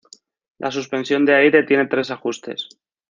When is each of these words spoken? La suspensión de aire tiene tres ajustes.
La 0.57 0.71
suspensión 0.71 1.27
de 1.27 1.35
aire 1.35 1.61
tiene 1.61 1.85
tres 1.85 2.09
ajustes. 2.09 2.69